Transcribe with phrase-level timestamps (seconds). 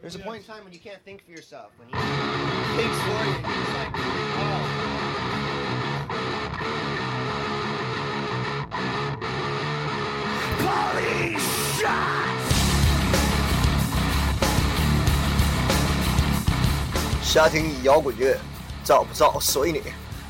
[0.00, 1.72] There's a point in time when you can't think for yourself.
[1.78, 1.94] When you
[2.76, 3.92] think for you, you're just like,
[4.36, 4.60] oh.
[10.60, 11.48] Police
[11.80, 12.44] shots!
[17.22, 18.38] 夏听摇滚乐，
[18.84, 19.82] 造不造随你。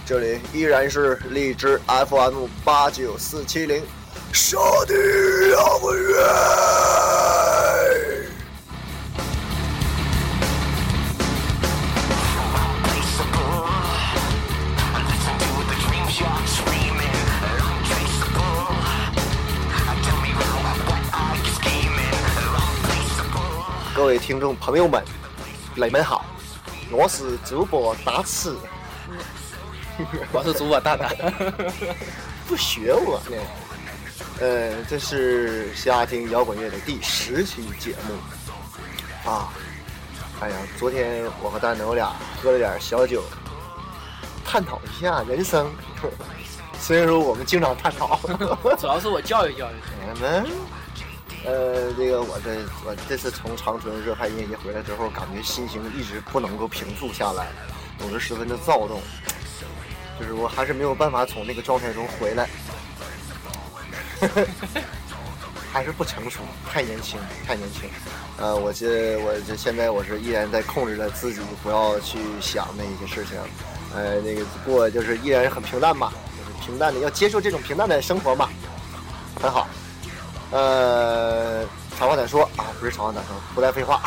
[0.06, 3.82] 这里依然是荔枝 FM 八九四七零，
[4.32, 4.56] 夏
[4.86, 4.96] 听
[5.50, 6.14] 摇滚乐。
[23.99, 25.03] 各位听众朋友们
[25.76, 26.26] 你们好，
[26.89, 28.53] 我是主播大痴，
[30.31, 31.13] 我是主播蛋蛋，
[32.48, 33.35] 不学我呢。
[34.39, 39.49] 呃，这是《夏听摇滚乐》的第十期节目啊。
[40.39, 43.22] 哎呀，昨天我和蛋我俩喝了点小酒，
[44.45, 45.70] 探讨一下人生。
[46.80, 48.17] 虽然说我们经常探讨，
[48.80, 49.75] 主要是我教育教育
[50.14, 50.45] 你们。
[51.52, 57.47] 呃，这个我这我这次从长春热汗音乐回来之后，感觉心情一直不能够平复下来，
[57.97, 59.02] 总是十分的躁动，
[60.20, 62.47] 就是我还是没有办法从那个状态中回来，
[65.73, 67.89] 还是不成熟，太年轻，太年轻。
[68.38, 73.38] 呃，我这我这现在我是依然在控制着自己不要去想那些事情，
[73.95, 78.47] 呃，那个过就是依然是很平淡吧，就是平淡的要接受这种平淡的生活嘛，
[79.42, 79.67] 很好。
[80.52, 81.64] 呃，
[81.97, 84.02] 长话短说啊，不是长话短说，不带废话。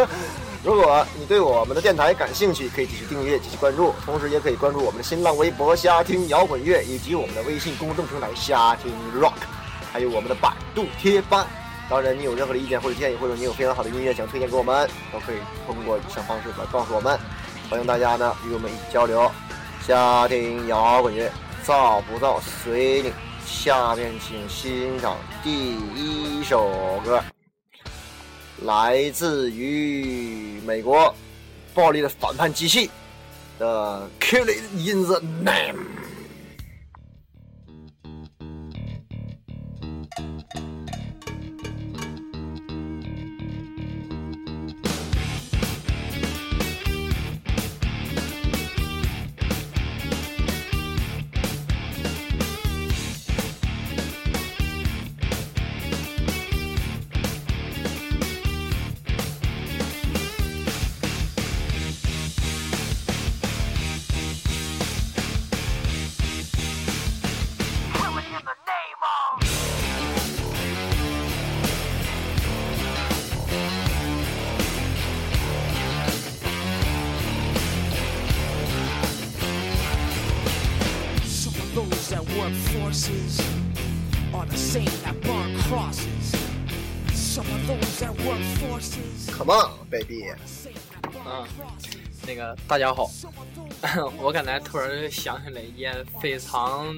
[0.62, 9.32] 如果你对我们的电台感兴趣，可以继续订阅、继续关注，同时也可以关注我们的新浪微博“虾听摇滚乐”以及我们的微信公众平台“虾听 Rock”，
[9.90, 11.46] 还有我们的百度贴吧。
[11.88, 15.36] 当然，你有任何的意见或者建议，或者你有非常好的音乐想推荐给我们，都可以
[15.66, 17.18] 通过以上方式来告诉我们。
[17.70, 19.28] 欢迎大家呢与我们一起交流。
[19.86, 23.12] 虾听摇滚乐，造不造随你？
[23.50, 25.50] 下面请欣赏第
[25.96, 26.70] 一首
[27.04, 27.20] 歌，
[28.62, 31.12] 来自于美国，
[31.74, 32.88] 暴力的反叛机器
[33.58, 35.78] 的《k i l l It in the Name》。
[89.26, 90.30] Come on, baby.
[91.26, 91.44] 嗯，
[92.24, 93.10] 那个大家好，
[94.18, 96.94] 我刚才突然想起来一件非常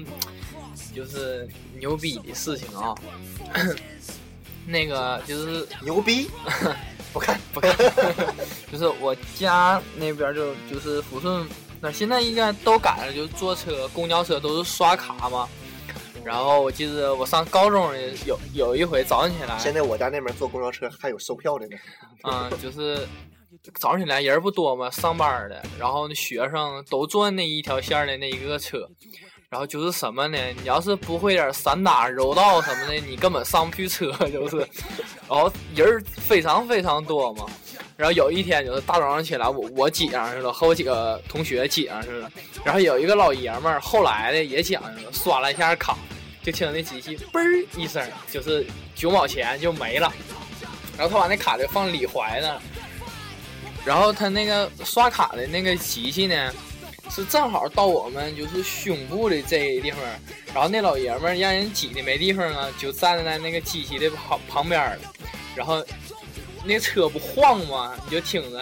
[0.95, 1.47] 就是
[1.79, 2.93] 牛逼的事情啊。
[4.67, 6.29] 那个就是牛逼，
[7.11, 7.75] 不 看不看，
[8.71, 11.43] 就是我家那边就就是抚顺，
[11.81, 15.49] 那现在应该都改了，就坐车公交车都是刷卡嘛。
[16.23, 17.91] 然后我记得我上高中
[18.25, 21.77] 有有一回早上起来，现在我家那边坐公交车还有售票的呢。
[22.21, 23.05] 啊，就是
[23.75, 28.87] 早上起来人不多嘛，上班的，然后那学生都坐那一条线的那一个车，
[29.49, 30.37] 然后就是什么呢？
[30.61, 34.57] 你要是不会点散打、柔道什么的，你根本上不去车， 就是。
[35.29, 37.45] 然后人非常非常多嘛。
[37.95, 42.31] 然后有一天就是大早上起来，我我挤上去了，和我几个同学挤上去了。
[42.63, 45.95] 然后有一个老爷们儿后来的也挤上去了，刷了一下卡。
[46.43, 47.41] 就听着那机器嘣
[47.77, 50.11] 一声，就是九毛钱就没了。
[50.97, 52.61] 然后他把那卡就放里怀呢。
[53.85, 56.53] 然后他那个刷卡的那个机器呢，
[57.09, 59.99] 是正好到我们就是胸部的这个地方。
[60.53, 65.01] 然后那老爷们儿让人挤的没地方了，就站在那个机器的旁旁边了。
[65.55, 65.81] 然后
[66.65, 67.95] 那车不晃吗？
[68.05, 68.61] 你就听着。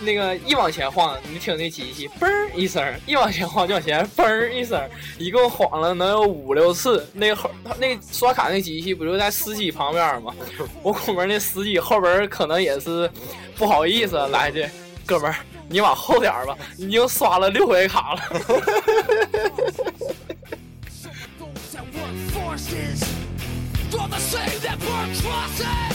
[0.00, 4.80] 那个一往前晃，你听那机器嘣一声，一往前晃就往前嘣一声，
[5.18, 7.08] 一共晃了能有五六次。
[7.14, 10.34] 那后那刷卡那机器不就在司机旁边吗？
[10.82, 13.10] 我估摸那司机后边可能也是
[13.56, 14.68] 不好意思来的，
[15.06, 15.36] 哥们儿
[15.68, 18.22] 你往后点吧，你又刷了六回卡了。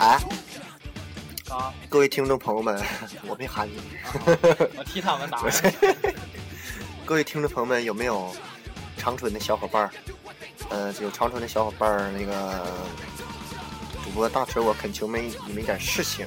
[0.00, 0.47] Ah.
[1.88, 2.78] 各位听众朋友们，
[3.26, 3.80] 我没喊你，
[4.76, 5.42] 我替他们打。
[7.06, 8.30] 各位听众朋友们，有没有
[8.98, 9.90] 长春的小伙伴儿？
[10.68, 12.66] 呃，有长春的小伙伴儿，那个
[14.04, 16.26] 主播大锤，我恳求没你们一点事情。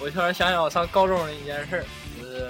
[0.02, 1.86] 我突然想想我上高中的一件事儿，
[2.20, 2.50] 就是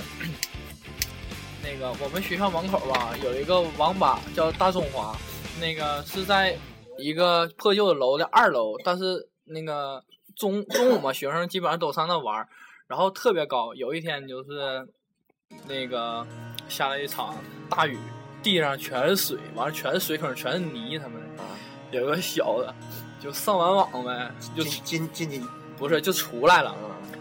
[1.63, 5.15] 那个我们学校门口吧，有一个网吧叫大中华，
[5.59, 6.57] 那个是在
[6.97, 10.03] 一个破旧的楼的二楼，但是那个
[10.35, 12.47] 中中午嘛，学生基本上都上那玩
[12.87, 13.73] 然后特别高。
[13.73, 14.87] 有一天就是
[15.67, 16.25] 那个
[16.69, 17.35] 下了一场
[17.69, 17.97] 大雨，
[18.43, 21.21] 地上全是水，完了全是水坑，全是泥，他们
[21.91, 22.73] 有个小的。
[23.25, 25.41] 就上完网呗，就进进去，
[25.79, 26.75] 不是就出来了。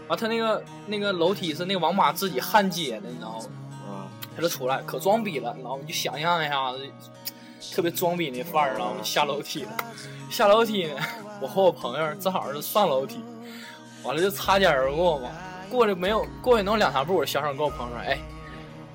[0.07, 3.45] 啊，他那个那个楼梯是那个网吧自己焊接的，你知道吗？
[3.87, 4.05] 啊，
[4.35, 5.83] 他就出来，可装逼了，你知道吗？
[5.87, 6.85] 就想象一下子，
[7.73, 9.71] 特别装逼那范儿然就下楼梯了，
[10.29, 10.93] 下楼梯呢，
[11.41, 13.17] 我和我朋友正好是上楼梯，
[14.03, 15.29] 完了就擦肩而过嘛。
[15.71, 16.23] 过了没有？
[16.39, 18.19] 过去能两三步，我小声跟我朋友说：“哎，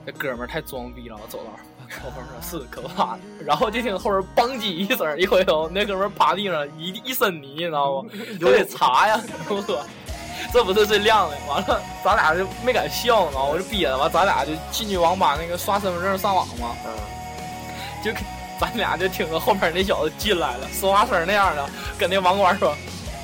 [0.06, 1.50] 这哥们儿太装逼了，我走道。
[1.98, 8.10] 后边说是可怕的，然后就听后边梆叽一声，一回头那哥们趴地上一一身泥，你知道不？
[8.46, 9.84] 有得擦呀，我说
[10.52, 11.36] 这不是最亮的。
[11.48, 13.96] 完了，咱俩就没敢笑呢，我就憋着。
[13.98, 16.92] 完，咱俩就进去网吧那个刷身份证上网嘛，嗯，
[18.04, 18.12] 就
[18.60, 21.66] 咱俩就听着后面那小子进来了，说话声那样的，
[21.98, 22.74] 跟那网管说：“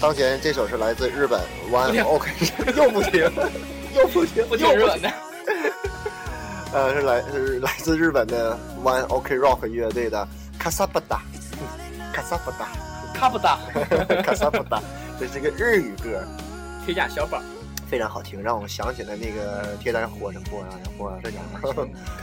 [0.02, 1.40] 当前这首是来自日本
[1.70, 2.28] One OK，
[2.76, 3.22] 又不行，
[3.94, 5.08] 又不行，不听日本的。
[6.72, 7.20] 呃，是来
[7.62, 10.26] 来自日本的 One OK Rock 乐队的
[10.58, 11.22] 《卡萨布达》，
[12.12, 12.68] 卡萨布达，
[13.14, 13.60] 卡布达，
[14.24, 14.82] 卡萨布达，
[15.20, 16.20] 这是个日语歌。
[16.84, 17.40] 铁甲小宝
[17.88, 21.30] 非常好听，让我想起了那个铁胆火神、火神、火这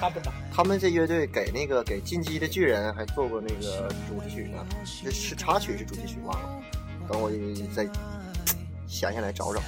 [0.01, 6.61] 卡布达，他们这乐队给那个给《进击的巨人》还做过那个主题曲呢，是插曲，是主题曲，忘了。
[7.09, 7.29] 等我
[7.75, 7.85] 再
[8.87, 9.59] 闲下来找找。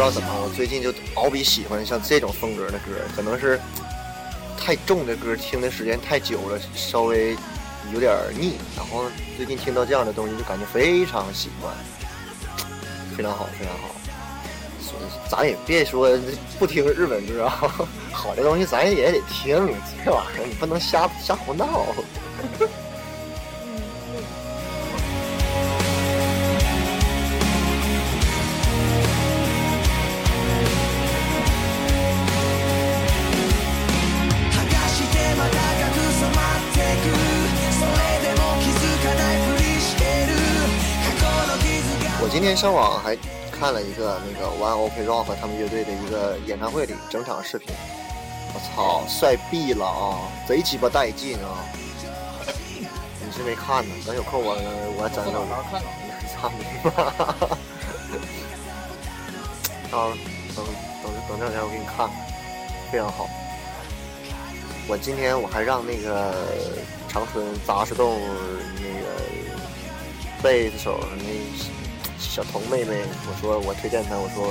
[0.00, 3.60] 不知道怎么，我最近就好比喜欢像这种风格的歌，可能是
[4.56, 7.36] 太重的歌听的时间太久了，稍微
[7.92, 8.54] 有点腻。
[8.78, 9.02] 然后
[9.36, 11.70] 最近听到这样的东西，就感觉非常喜欢，
[13.14, 13.94] 非常好，非常好。
[14.80, 16.10] 所以咱也别说
[16.58, 17.60] 不听日本歌，啊，
[18.10, 19.54] 好的东西咱也得听。
[20.02, 21.84] 这玩意儿你不能瞎瞎胡闹。
[42.40, 43.14] 今天上网还
[43.52, 47.68] 看了一个那个 One OK Rock 他们乐队的一个演唱会里整场视频，
[48.54, 51.60] 我操，帅毙了啊，贼鸡巴带劲啊！
[53.20, 53.94] 你是没看呢？
[54.06, 54.56] 等有空我
[54.96, 55.34] 我整整。
[55.34, 55.56] 弄了。
[56.96, 57.46] 哈哈哈哈
[59.90, 60.08] 啊，
[60.56, 60.64] 等
[61.02, 62.08] 等等两天我给你看，
[62.90, 63.28] 非常好。
[64.88, 66.32] 我今天我还让那个
[67.06, 68.18] 长春杂动洞
[68.76, 69.10] 那个
[70.42, 71.79] 贝斯手那。
[72.20, 74.46] 小童妹妹，我说我推荐她，我说，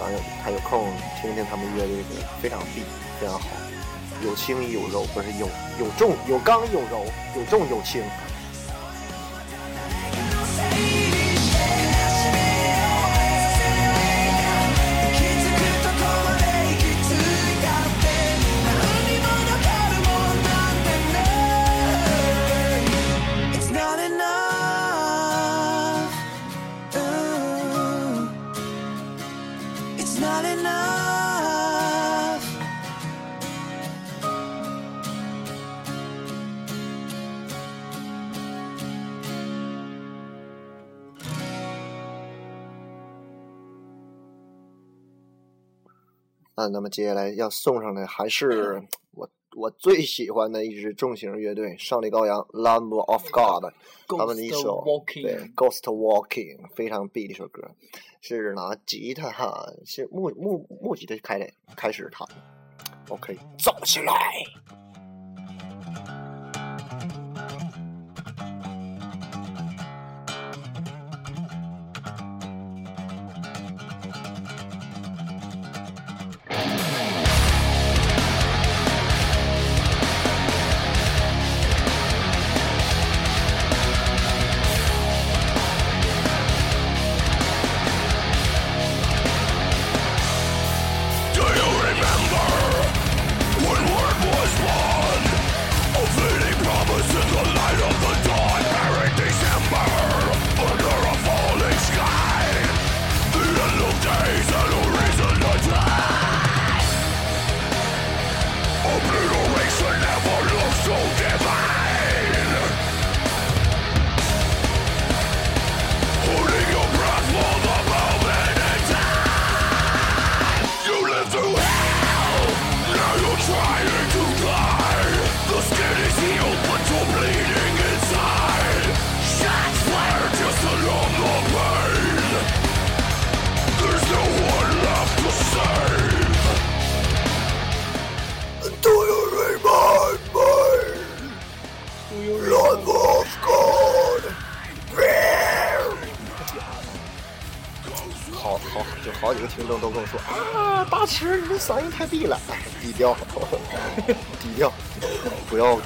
[0.00, 0.90] 完了，她有空
[1.20, 2.08] 听听他们乐队的歌，
[2.40, 2.80] 非常必
[3.20, 3.46] 非常好，
[4.24, 5.46] 有轻有柔，不是有
[5.78, 7.04] 有重有刚有柔，
[7.36, 8.02] 有重有轻。
[46.70, 53.72] 那么接下来要送上的还是 我我最喜欢的一支重型乐队《上帝羔羊》（Lamb of God）
[54.08, 54.82] 他们的一首
[55.22, 55.22] 《对
[55.54, 57.62] 《Ghost Walking》，非常 B 的一首歌，
[58.20, 62.26] 是拿吉他哈，是木木木吉他开的开始弹
[63.10, 64.14] ，OK，走起来。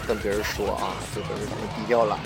[0.06, 2.18] 跟别人说啊，就等于低调了。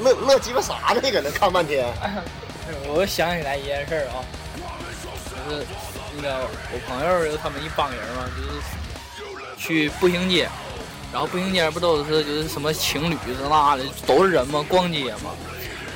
[0.00, 1.00] 乐乐鸡巴啥呢？
[1.00, 1.84] 搁那看半天。
[2.88, 4.22] 我又想起来一件事儿啊，
[5.48, 5.66] 就是
[6.16, 10.48] 那个我朋友，就他们一帮人嘛，就是去步行街，
[11.12, 15.30] 然后步行街不都是就是什么情侣这那的，都是人嘛，逛街嘛。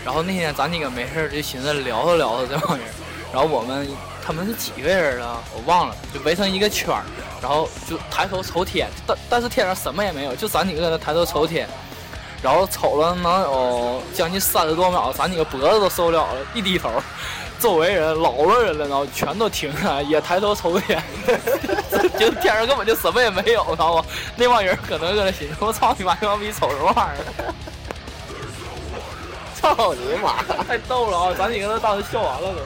[0.05, 2.87] 然后那天咱几个没事就寻思聊着聊着这帮人，
[3.33, 3.89] 然后我们
[4.25, 7.03] 他们是几个人啊，我忘了，就围成一个圈儿，
[7.41, 11.67] 然后就抬头瞅天，但但是天上什么也没有，就咱几个在那抬头瞅天。
[12.45, 16.91] 然后瞅了能有将近三十多秒，咱几个脖子都受不了了，一低头，
[17.59, 24.05] 周围人老多人了，然后全都停下来，也抬头瞅天，烟， 就天上根本就什么也没有，知道吗？
[24.37, 27.55] 那帮人可能搁那寻思：我操你妈，这帮逼瞅什么玩意儿？
[29.59, 30.43] 操你妈！
[30.65, 31.35] 太逗了啊！
[31.39, 32.61] 咱几个当时笑完了都，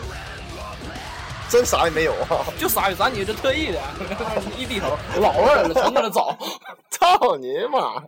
[1.57, 2.91] 真啥也没有啊，就啥？
[2.95, 3.79] 咱几个就特意的，
[4.59, 4.89] 一低头，
[5.21, 6.37] 老多人了，全搁那找，
[6.91, 8.03] 操你妈！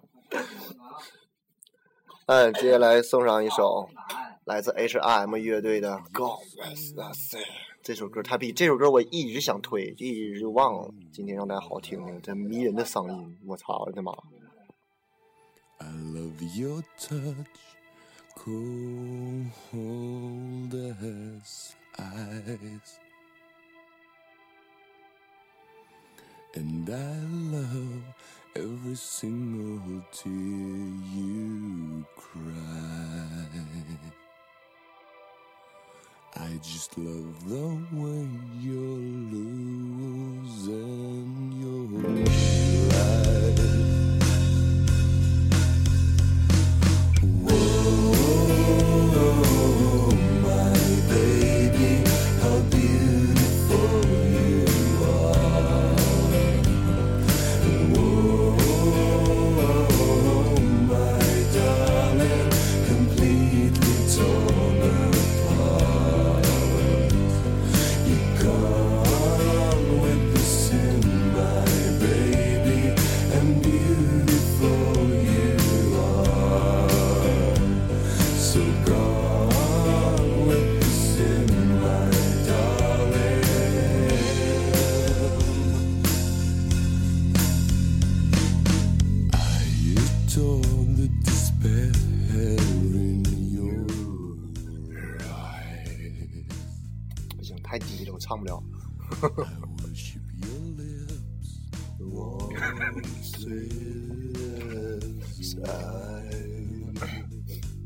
[2.31, 3.89] 嗯，接下来送上一首
[4.45, 6.95] 来自 HIM 乐队的《Go West》。
[6.97, 7.41] 哇塞，
[7.83, 10.95] 这首歌太比这首歌我一直想推，一直就忘了。
[11.13, 14.13] 今天让大家好听听，这迷人的嗓音，我操，我的妈！
[28.57, 33.27] every single tear you cry.
[36.37, 38.29] I just love the way
[38.61, 38.99] you're
[39.31, 40.41] losing
[41.61, 42.40] your.
[98.31, 98.63] 唱不了，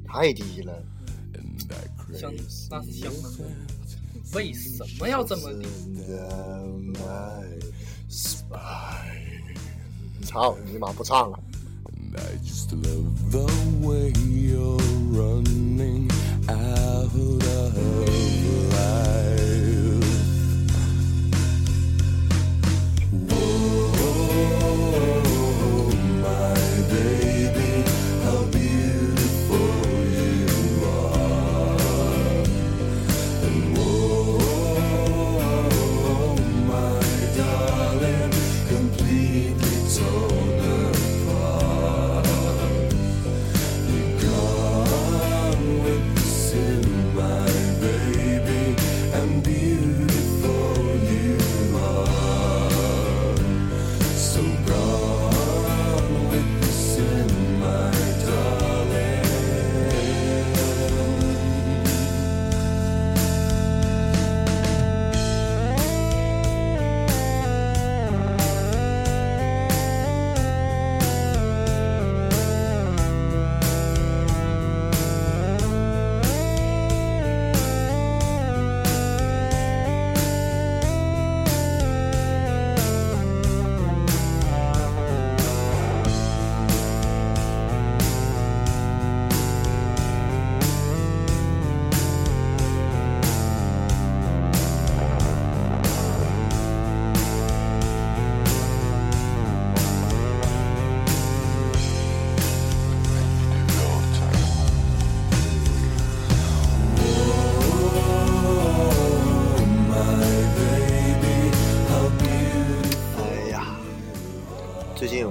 [0.07, 0.75] 太低了，
[2.15, 2.31] 香
[2.71, 3.43] 那是香喝，
[4.35, 5.65] 为什么要这么低？
[10.27, 11.41] 操尼玛不唱了。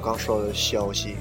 [0.03, 1.15] 刚收到消息，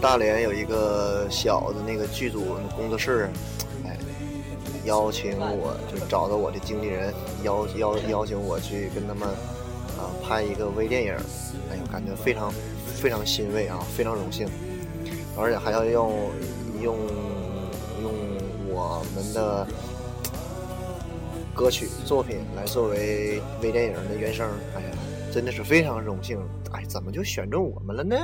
[0.00, 2.42] 大连有一个小的那个剧组
[2.76, 3.28] 工作室，
[3.84, 3.96] 哎，
[4.84, 9.28] 邀请我，就找到我的经纪人，邀邀邀请我去跟他们
[9.98, 11.12] 啊拍一个微电影，
[11.72, 12.52] 哎，我感觉非常
[12.94, 14.46] 非常欣慰啊，非常荣幸，
[15.36, 16.14] 而且还要用
[16.80, 16.96] 用
[18.00, 18.12] 用
[18.70, 19.66] 我们的
[21.52, 24.48] 歌曲作品来作为微电影的原声。
[25.30, 26.36] 真的是非常荣幸，
[26.72, 28.16] 哎，怎么就选中我们了呢？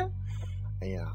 [0.83, 1.07] 哎呀，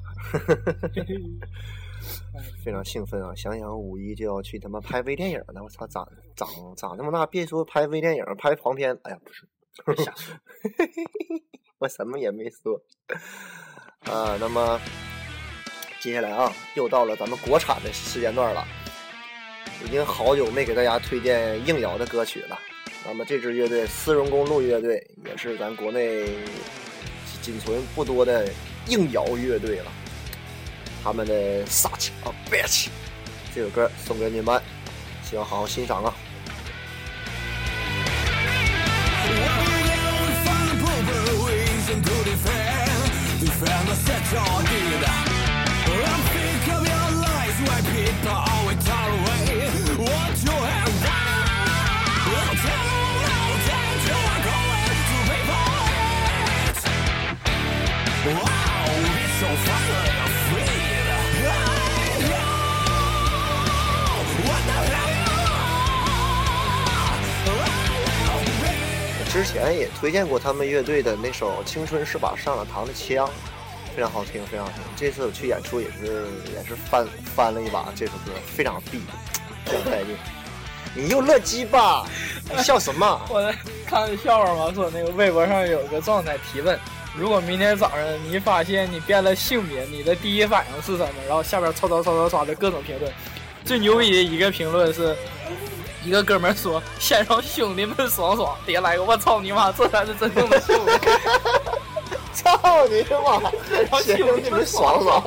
[2.63, 3.35] 非常兴奋啊！
[3.35, 6.45] 想想五一就要去他妈拍微电影了，我操，咋咋
[6.77, 7.25] 咋这么大？
[7.25, 9.45] 别说拍微电影，拍黄片，哎呀，不是，
[11.79, 12.81] 我什么也没说。
[14.09, 14.79] 啊，那么
[15.99, 18.65] 接下来啊，又到了咱们国产的时间段了，
[19.85, 22.57] 已经好久没给大家推荐应瑶的歌曲了。
[23.03, 26.23] 那么这支乐队丝绒公路乐队也是咱国内
[27.41, 28.47] 仅存不多的
[28.87, 29.91] 硬摇乐队了。
[31.03, 32.85] 他们的《Such a Bitch》
[33.55, 34.61] 这首歌送给你们，
[35.27, 36.13] 希望好好欣赏啊。
[69.31, 73.25] 之前也推荐过他们乐队的那首《青春是把上了膛的枪》，
[73.95, 74.83] 非常好听，非常好听。
[74.97, 78.99] 这次我去演出也是也是翻翻了一把这首歌，非常必，
[79.65, 80.17] 非常带劲。
[80.93, 82.05] 你又乐鸡吧？
[82.53, 83.21] 你笑什么？
[83.29, 86.77] 我在看笑话嘛，说那个微博上有个状态提问：
[87.15, 91.15] 如果明天早上你发现你变了性别，你的第一反应是什么？
[91.25, 93.09] 然后下边刷刷刷刷刷的各种评论，
[93.63, 95.15] 最牛逼的一个评论是。
[96.03, 100.91] 一个哥们说：“先让兄弟们爽爽，别来个我操你妈，这才是真正的兄弟！
[102.33, 105.23] 操你妈，先让兄弟们爽爽。”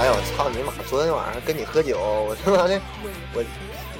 [0.00, 0.72] 哎呦，操你妈！
[0.88, 2.80] 昨天晚上跟你喝酒，我他妈的
[3.34, 3.44] 我。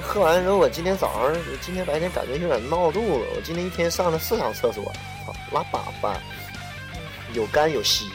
[0.09, 3.25] 喝完之后，我今天早上、今天白天感觉有点闹肚子。
[3.35, 4.91] 我今天一天上了四趟厕所，
[5.25, 6.17] 操，拉粑粑，
[7.33, 8.09] 有干有稀。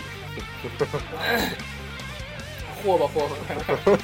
[2.85, 3.97] 嚯吧嚯吧，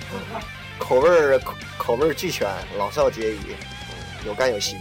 [0.78, 3.38] 口味儿口口味儿俱全，老少皆宜，
[4.26, 4.76] 有干有稀。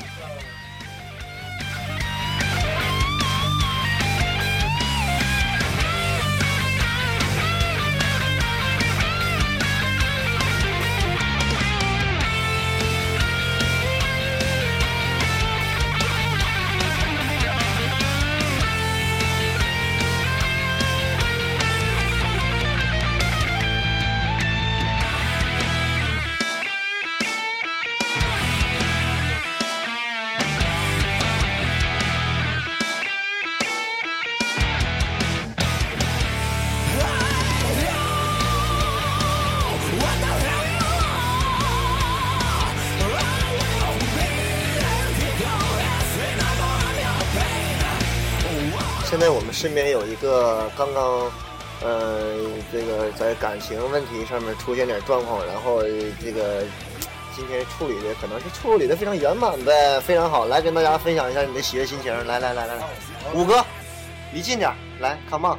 [49.65, 51.21] 身边有一个刚刚，
[51.81, 52.35] 呃，
[52.71, 55.81] 这个在感情问题上面出现点状况，然后
[56.21, 56.63] 这个
[57.35, 62.79] 今天处理的可能是处理的非常圆满呗，非常好，来跟大家分享一下你的喜悦心情，来来来来，
[63.33, 63.55] 五哥，
[64.35, 65.57] 离近点，来看嘛，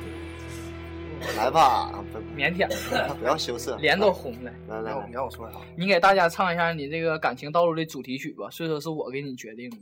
[1.37, 1.91] 来吧，
[2.37, 2.73] 腼腆，
[3.17, 5.57] 不要羞涩，脸都红了，来来，你让我说啥？
[5.77, 9.69] 你给大家唱一下你这个感情道路的主题曲吧，所以说是我给你决定。
[9.69, 9.77] 的。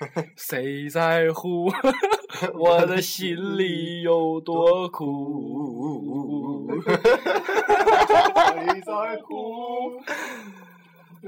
[0.36, 1.70] 谁在乎？
[2.54, 6.68] 我的心里有多苦？
[6.82, 10.02] 谁在乎？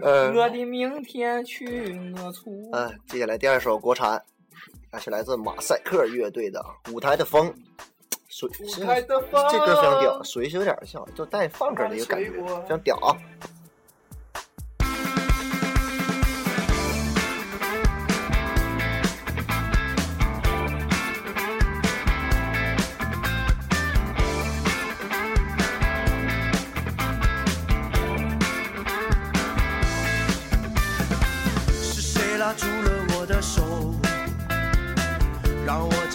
[0.01, 2.69] 我的明天去何处？
[2.73, 4.23] 嗯，接下来第二首国产，
[4.91, 7.49] 那是来自马赛克乐队的《舞台的风》。
[8.29, 9.21] 水，这歌
[9.77, 12.31] 非常屌，水是有点像，就带放歌的一个感觉，
[12.63, 13.13] 非常屌啊！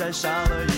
[0.08, 0.77] 爱上了。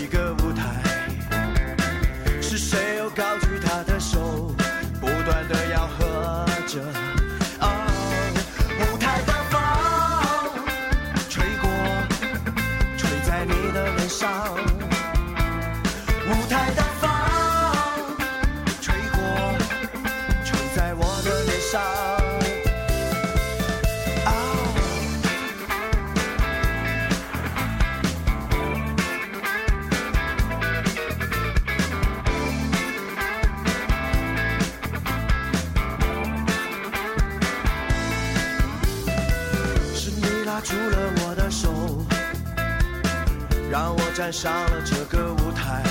[44.31, 45.81] 上了这个舞台，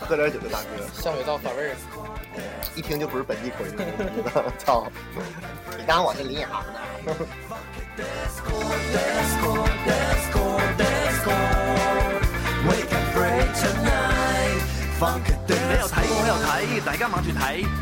[0.00, 1.76] 喝点酒的大哥，向北道反味儿，
[2.74, 3.72] 一听就不是本地口音。
[4.58, 4.88] 操！
[5.78, 6.80] 你当我是林易航呢？
[7.06, 7.12] 我
[12.74, 12.88] 又
[15.86, 17.81] 睇，我又睇，大家忙着睇。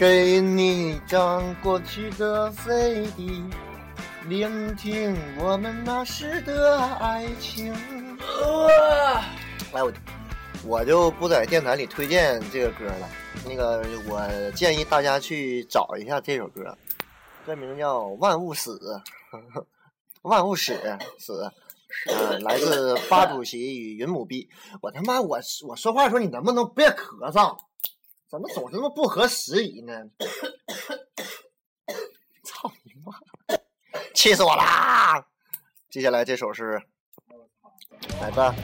[0.00, 3.44] 给你张过去的 CD，
[4.28, 7.70] 聆听我们那时的爱情。
[9.74, 9.92] 来，我
[10.66, 13.10] 我就不在电台里推荐这个歌了。
[13.46, 16.74] 那个，我建议大家去找一下这首歌，
[17.44, 18.78] 歌名叫《万物死》，
[20.22, 20.74] 万物死
[21.18, 21.52] 死，
[22.10, 24.48] 嗯，来自巴主席与云母币。
[24.80, 27.54] 我他妈，我我说话的时候，你能不能别咳嗽？
[28.30, 29.92] 怎么总这么不合时宜呢？
[32.46, 33.12] 操你妈！
[34.14, 35.20] 气死我啦！
[35.90, 36.80] 接下来这首是
[38.20, 38.54] 来吧，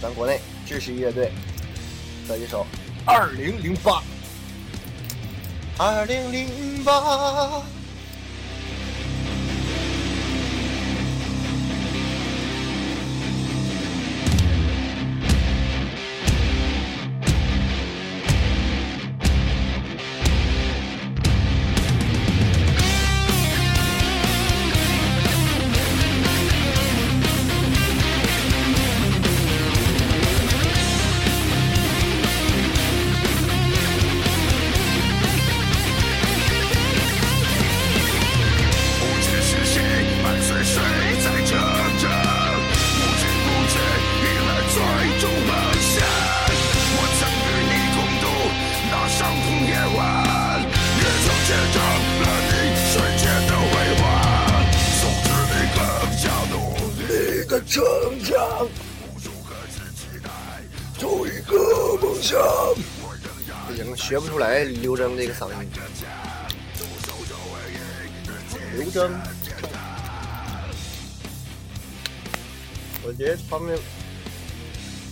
[0.00, 1.32] 咱国内巨石乐队
[2.28, 2.62] 的一首
[3.04, 3.92] 《二零零八》。
[5.78, 7.64] 二零零八。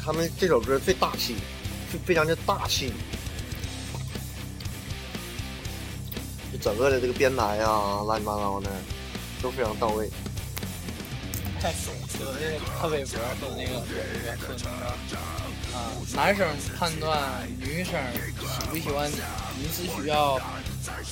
[0.05, 1.37] 他们这首歌最大气，
[1.93, 2.93] 就非常的大气，
[6.53, 8.69] 就整个的这个编排啊，乱七八糟的
[9.41, 10.11] 都非常到位。
[11.61, 12.37] 太懂了，
[12.81, 13.79] 特那个
[15.73, 15.95] 啊！
[16.17, 17.17] 男生判断
[17.61, 17.93] 女生
[18.43, 20.37] 喜不喜欢，你只需要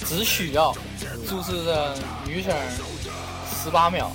[0.04, 0.74] 只需要
[1.28, 2.52] 注视着女生
[3.62, 4.10] 十八秒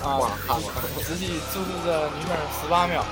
[0.00, 0.32] 啊！
[0.46, 0.58] 看
[1.04, 3.04] 仔细注视着女生十八秒。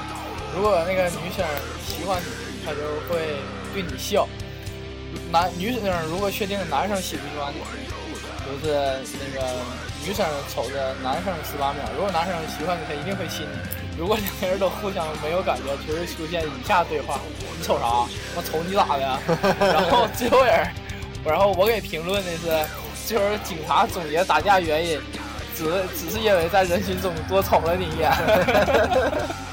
[0.57, 1.45] 如果那个女生
[1.87, 2.81] 喜欢你，她就
[3.13, 3.37] 会
[3.75, 4.27] 对你笑。
[5.31, 7.61] 男女生如果确定男生喜欢你，
[8.41, 9.47] 就是那个
[10.03, 11.83] 女生瞅着男生十八秒。
[11.95, 13.99] 如果男生喜欢你，他一定会亲你。
[13.99, 17.21] 如果两个人都互相没有感觉，就会出现以下对话：
[17.59, 17.85] 你瞅啥？
[18.35, 19.05] 我瞅你咋的？
[19.85, 20.67] 然后最后人，
[21.23, 24.99] 然后我给评论的是，就是警察总结打架原因，
[25.55, 25.65] 只
[25.95, 28.11] 只是因为在人群中多瞅了你一眼。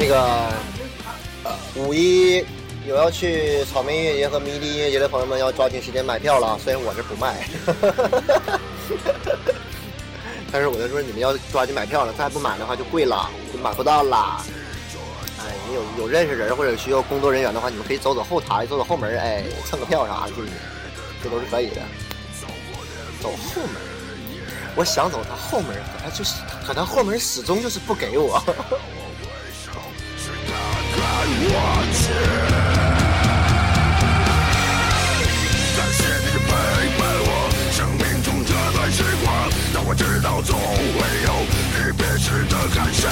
[0.10, 0.22] 这个
[1.44, 2.44] 呃五一
[2.88, 6.58] 有要去草莓音乐节和迷笛音乐节的朋友们，要抓紧时间买票了。
[6.64, 7.48] 虽然我是不卖，
[10.52, 14.44] 但是我就说你们要抓紧买票了，再不买的话就贵了，就买不到了。
[15.42, 20.48] 哎，你有有认识人或者需要工作人员的话，你们可以走走后台，走走后门，哎，蹭个票啥的，就是
[21.24, 21.82] 这都是可以的。
[23.22, 23.74] 走后门？
[24.76, 26.34] 我想走他后门，可他就是
[26.66, 28.44] 可他后门始终就是不给我。
[31.00, 32.12] 忘记。
[35.78, 39.34] 但是你陪伴我生命中这段时光，
[39.74, 41.32] 让我知道总会有
[41.76, 43.12] 离别时的感伤。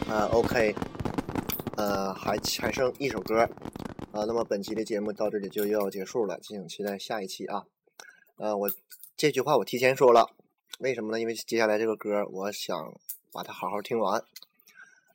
[0.08, 0.74] 啊，OK，
[1.76, 3.40] 呃，还还剩一首歌，
[4.10, 7.66] 啊，那么本期的节目到这里就要结束了，敬请期待下一期啊。
[8.38, 8.70] 呃，我
[9.18, 10.30] 这句话我提前说了，
[10.78, 11.20] 为什么呢？
[11.20, 12.94] 因为接下来这个歌，我想
[13.30, 14.24] 把它好好听完。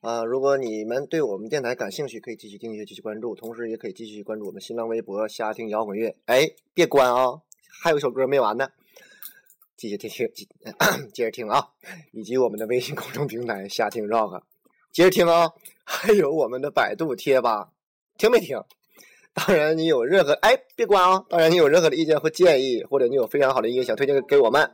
[0.01, 6.15] 啊，如果你们对我们电台感兴趣，可以继续订阅、继续关注，同时也可以继续关注我们新浪微博“瞎听摇滚乐”。
[6.27, 7.41] 哎，别关啊，
[7.81, 8.69] 还有一首歌没完呢，
[9.75, 10.47] 继续听听，
[11.11, 11.69] 接着听啊，
[12.11, 14.43] 以及我们的微信公众平台“瞎听 Rock”。
[14.93, 15.51] 接着听啊，
[15.83, 17.69] 还有我们的百度贴吧，
[18.15, 18.63] 听没听？
[19.33, 21.23] 当然你有任何哎，别关啊！
[21.27, 24.69] 当然你有任何的意见或建议，或者你有非常好的音乐想推荐给我们，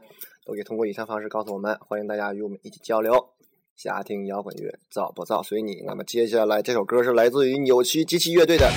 [0.46, 1.78] 都可以通过以上方式告诉我们。
[1.88, 3.30] 欢迎大家与我们一起交流，
[3.78, 5.84] 下听摇滚乐，造不造随你。
[5.86, 8.70] 那么接下来这首歌是来自于扭曲机器乐队的，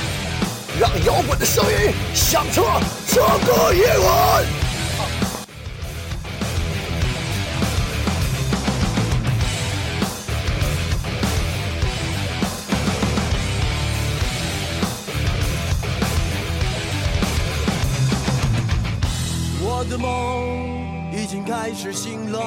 [0.81, 2.63] 《让摇滚的声音响彻
[3.09, 4.45] 整个夜晚》。
[21.85, 22.39] 是醒了，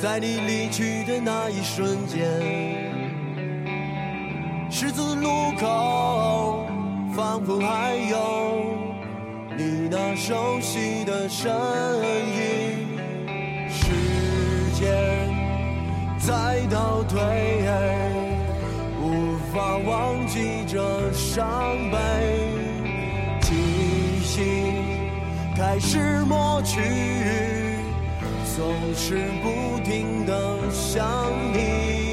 [0.00, 2.40] 在你离去的那一瞬间，
[4.70, 6.64] 十字路口
[7.16, 8.62] 仿佛还有
[9.58, 11.50] 你那熟悉的身
[12.30, 13.30] 影，
[13.68, 13.90] 时
[14.74, 15.28] 间
[16.20, 17.18] 在倒退，
[19.02, 21.44] 无法忘记这伤
[21.90, 22.41] 悲。
[25.56, 26.80] 开始抹去，
[28.56, 31.06] 总是不停地想
[31.52, 32.10] 你。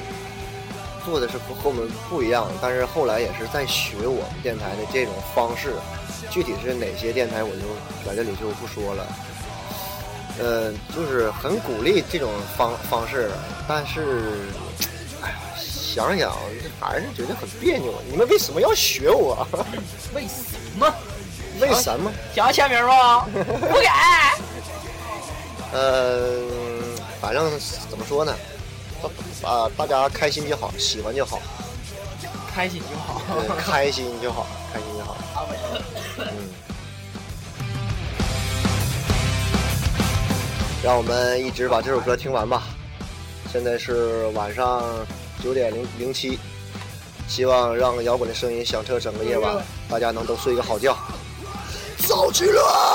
[1.05, 5.73] 做的是和我们不一样，但是后来也是在学我们电台的这种方式。
[6.31, 7.67] 具体是哪些电台，我就
[8.09, 9.05] 在这里就不说了。
[10.39, 13.29] 呃，就是很鼓励这种方方式，
[13.67, 14.39] 但是，
[15.21, 16.31] 哎呀，想想
[16.81, 17.93] 还是觉得很别扭。
[18.09, 19.45] 你们为什么要学我？
[20.15, 20.95] 为什么？
[21.61, 22.09] 为什么？
[22.37, 23.27] 想要签名吗？
[23.35, 23.89] 不给。
[25.73, 26.27] 呃，
[27.21, 27.49] 反正
[27.89, 28.35] 怎么说呢，
[29.43, 31.41] 啊，大家开心就好，喜欢就好，
[32.53, 33.23] 开心就好，
[33.59, 35.17] 开心就好，开心就好。
[36.19, 36.27] 嗯，
[40.83, 42.63] 让我们一直把这首歌听完吧。
[43.53, 44.83] 现在是晚上
[45.43, 46.37] 九点零零七，
[47.29, 49.57] 希望让摇滚的声音响彻整个夜晚，
[49.89, 50.97] 大家能都睡个好觉。
[52.09, 52.90] 走起来！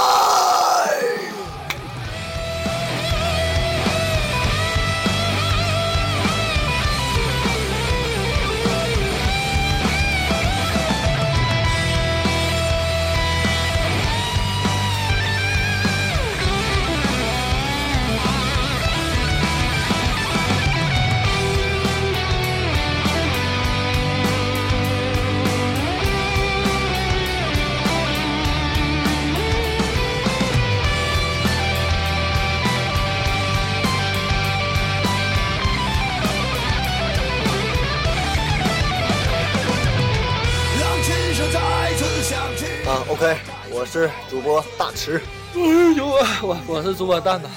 [44.95, 45.21] 吃，
[45.53, 45.59] 哎
[45.97, 46.07] 呦，
[46.41, 47.49] 我我是猪八蛋的。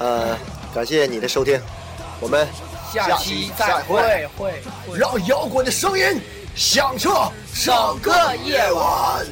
[0.00, 0.36] 呃，
[0.74, 1.58] 感谢你的收听，
[2.20, 2.44] 我们
[2.92, 4.28] 下期再会。
[4.94, 6.20] 让摇滚的声音
[6.56, 7.10] 响彻
[7.70, 9.28] 整个夜晚。